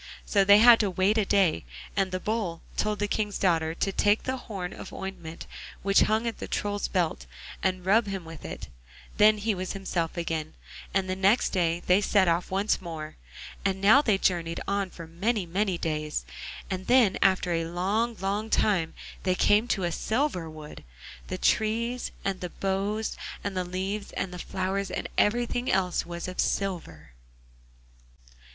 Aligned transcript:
So 0.25 0.43
they 0.43 0.57
had 0.57 0.79
to 0.79 0.89
wait 0.89 1.19
a 1.19 1.25
day, 1.25 1.63
and 1.95 2.11
the 2.11 2.19
Bull 2.19 2.63
told 2.75 2.97
the 2.97 3.07
King's 3.07 3.37
daughter 3.37 3.75
to 3.75 3.91
take 3.91 4.23
the 4.23 4.35
horn 4.37 4.73
of 4.73 4.91
ointment 4.91 5.45
which 5.83 6.01
hung 6.09 6.25
at 6.25 6.39
the 6.39 6.47
Troll's 6.47 6.87
belt, 6.87 7.27
and 7.61 7.85
rub 7.85 8.07
him 8.07 8.25
with 8.25 8.43
it; 8.43 8.67
then 9.17 9.37
he 9.37 9.53
was 9.53 9.73
himself 9.73 10.17
again, 10.17 10.55
and 10.91 11.07
the 11.07 11.15
next 11.15 11.49
day 11.49 11.83
they 11.85 12.01
set 12.01 12.27
off 12.27 12.49
once 12.49 12.81
more. 12.81 13.15
And 13.63 13.79
now 13.79 14.01
they 14.01 14.17
journeyed 14.17 14.59
on 14.67 14.89
for 14.89 15.05
many, 15.05 15.45
many 15.45 15.77
days, 15.77 16.25
and 16.67 16.87
then 16.87 17.19
after 17.21 17.51
a 17.51 17.65
long, 17.65 18.17
long 18.19 18.49
time 18.49 18.95
they 19.21 19.35
came 19.35 19.67
to 19.67 19.83
a 19.83 19.91
silver 19.91 20.49
wood. 20.49 20.83
The 21.27 21.37
trees, 21.37 22.09
and 22.25 22.41
the 22.41 22.49
boughs, 22.49 23.15
and 23.43 23.55
the 23.55 23.63
leaves, 23.65 24.11
and 24.13 24.33
the 24.33 24.39
flowers, 24.39 24.89
and 24.89 25.07
everything 25.15 25.71
else 25.71 26.07
was 26.07 26.27
of 26.27 26.39
silver. 26.39 27.11